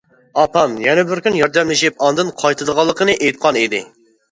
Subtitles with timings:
[0.43, 3.87] ئاپام يەنە بىر كۈن ياردەملىشىپ ئاندىن قايتىدىغانلىقىنى ئېيتقان ئىدى.